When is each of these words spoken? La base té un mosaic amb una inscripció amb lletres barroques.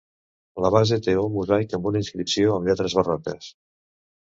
La 0.63 0.71
base 0.75 0.97
té 1.07 1.15
un 1.25 1.35
mosaic 1.35 1.77
amb 1.79 1.91
una 1.91 2.03
inscripció 2.05 2.57
amb 2.57 2.73
lletres 2.73 2.99
barroques. 3.03 3.55